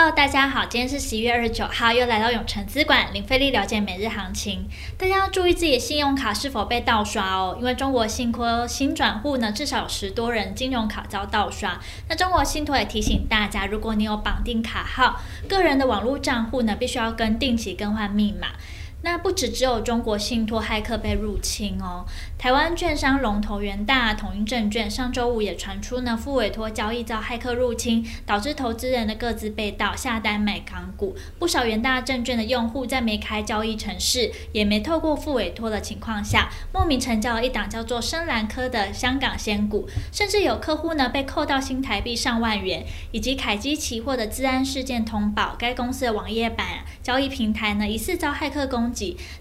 [0.00, 4.66] Hello，大家好，今天是十一月二十九号，又来到永城资管零费力了解每日行情。
[4.96, 11.78] 大家要注意自己的信用卡是否被盗刷哦，因为中国信托新转户呢，至少有十多人金融卡遭盗刷。
[12.08, 18.48] 那中国信托也提醒大家，如果你有绑定卡号，个人的网络账户呢，必须要跟定期更换密码。
[19.02, 22.04] 那不止只有中国信托骇客被入侵哦，
[22.36, 31.16] 台湾券商龙头元大统一证券上周五也传出呢，复委托交易遭骇客入侵，导致投资人的个资被盗，下单买港股。
[31.38, 46.66] 不少元大证券的用户在没开交易程式，也没透过复委托的情况下，莫名成交了一档叫做深蓝科的香港仙股，甚至有客户呢被扣到新台币上万元，以及凯基期货的治安事件通报，该公司的网页版
[47.02, 48.89] 交易平台呢疑似遭骇客攻。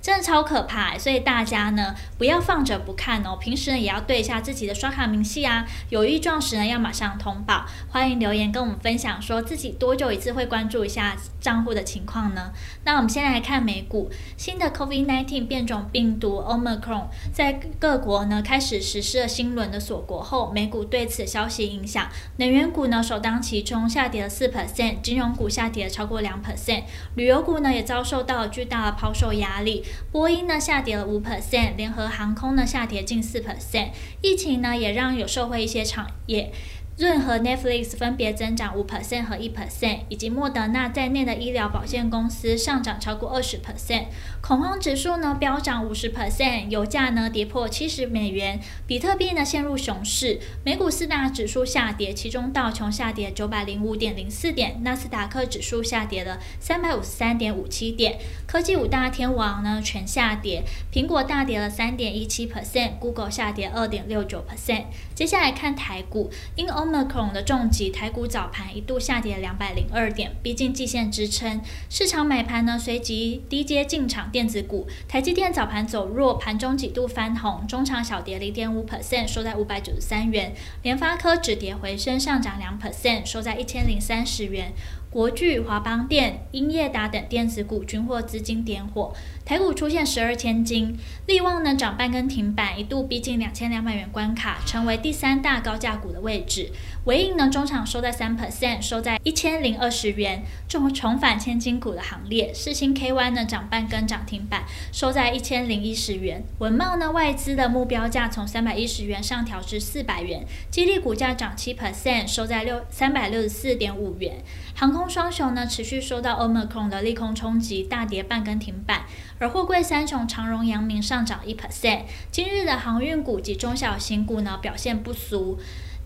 [0.02, 7.66] 真的超可怕，所以大家呢不要放着不看哦，平时呢也要对一下自己的刷卡明细啊，有异状时呢要马上通报。
[7.90, 12.52] 欢迎留言跟我们分享，说自己多久一次会关注一下账户的情况呢？
[12.84, 26.84] 那我们先来看美股，新的 COVID-19 变种病毒 Omicron 在各国呢开始实施了新轮的锁国后，美股对此消息影响，能源股呢首当其冲下跌了四 percent，金融股下跌了超过两 percent，
[27.16, 33.90] 旅游股呢也遭受到了巨大的抛售压力，波音呢下跌了五 percent，联合航空呢下跌近四 percent，
[34.22, 36.52] 疫情呢也让有受惠一些产业。
[37.00, 44.08] 润和 Netflix 分别增长五 percent 和一 percent，以及莫德纳在内的医疗保健公司上涨超过二十 percent。
[44.42, 50.42] 恐慌指数呢飙涨五十 percent，油价呢跌破七十美元，比特币呢陷入熊市。
[50.66, 58.20] 美股四大指数下跌，其中道琼下跌九百零五点零四点，纳斯达克指数下跌了三百五十三点五七点。
[58.46, 64.86] 科技五大天王呢全下跌，苹果大跌了三点一七 percent，Google 下跌二点六九 percent。
[65.16, 71.62] 接下来看台股，因欧 Omicron 的重击，台股早盘一度下跌两百零二点，逼近季线支撑。
[71.88, 74.88] 市场买盘呢，随即低阶进场电子股。
[75.08, 80.56] 台积电早盘走弱，盘中几度翻红，中场小跌零点五 percent，收在五百九十三元。
[80.82, 84.74] 联发科止跌回升，上涨两 percent，收在一千零三十元。
[85.12, 89.12] 国巨、华邦电、英业达等电子股均获资金点火，
[89.44, 96.70] 台股出现十二千金，力旺呢涨半根停板，一度逼近两千两百元关卡，成为第三大高价股的位置。
[97.06, 102.54] 纬颖呢中场收在三 percent，收在一千零二十元，重重返千金股的行列。
[102.54, 106.44] 世芯 KY 呢涨半根涨停板，收在一千零一十元。
[106.60, 114.36] 文茂呢外资的目标价从三百一十元上调至四百元，激励股价涨七 percent，收在六三百六十四点五元。
[114.80, 119.02] 航空双雄呢持续受到 Omicron 的利空冲击，大跌半根停板，
[119.38, 122.04] 而货柜三雄长荣、阳明上涨一 percent。
[122.32, 125.60] 今日的航运股及中小型股呢表现不俗。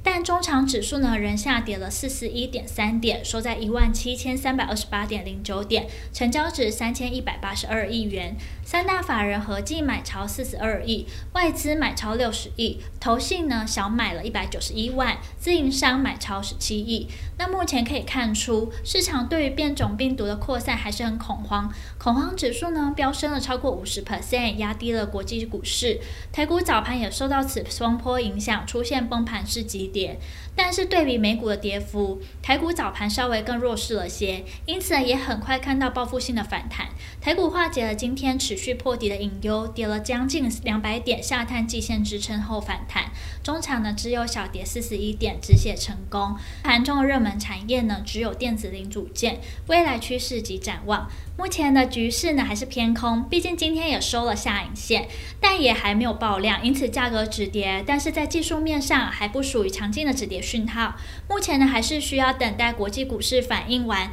[0.04, 8.36] 但中场指数呢仍下跌了四十一点三点，收在一万七千三百二十八点零九点，成交值三千一百八十二亿元。
[8.66, 17.08] 三大法人合计买超四十二亿，外资买超六十亿，投信呢小买了一百九十一万，自营商买超十七亿。
[17.38, 26.00] 那目前可以看出，市场对于变种病毒的扩散还是很恐慌，恐慌指数呢飙升了超过五十 percent，压低了国际股市。
[26.32, 30.20] 台股早盘也受到此风波影响，出现崩盘式急跌。
[30.56, 36.90] 但是对比美股的跌幅，台股早盘稍微更弱势了些，因此也很快看到报复性的反弹。
[37.20, 43.06] 台股化解了今天持续破底的隐忧，跌了将近两百点，下探季线支撑后反弹。
[43.42, 46.36] 中场呢只有小跌四十一点，止血成功。
[46.62, 51.10] 盘中的热门产业呢只有电子零组件，未来趋势及展望。
[51.36, 55.08] 目前的局势呢还是偏空，毕竟今天也收了下影线，
[55.42, 57.84] 但也还没有爆量，因此价格止跌。
[57.88, 60.96] 但是在技术面上还不属于强强劲的止跌讯号，
[61.28, 64.10] 目前呢还是需要等待国际股市反应完。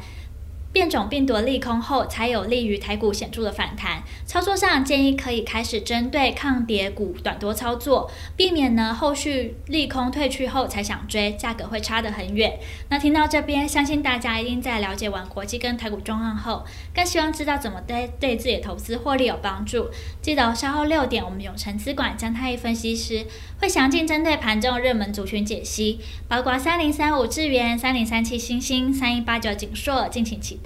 [0.73, 4.03] 变种病毒利空后，才有利于台股显著的反弹。
[4.25, 12.57] 操作上建议可以开始针对抗跌股短多操作，避免呢后续利空退去后才想追，价格会差得很远。
[12.89, 16.63] 那听到这边，相信大家一定在了解完国际跟台股状况后，
[16.95, 19.89] 更希望知道怎么对对自己的投资获利有帮助。
[20.21, 23.25] 记得稍后六点，我们永成资管姜太一分析师
[23.59, 30.59] 会详尽针对盘中热门族群解析，包括三零三五智源、三零三七欣兴、三一八九景硕，敬请期。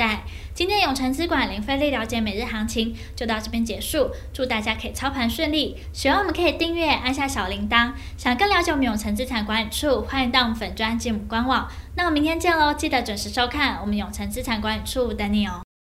[0.54, 5.78] 今天永诚资管零费力了解每日行情就到这边结束，祝大家可以操盘顺利。
[5.92, 7.92] 喜欢我们可以订阅，按下小铃铛。
[8.18, 11.70] 想更了解我们永诚资产管理处，欢迎到我们粉专节目官网。
[11.96, 15.65] 那我们明天见喽，记得准时收看我们永诚资产管理处等你哦。